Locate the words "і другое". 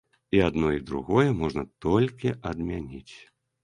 0.77-1.27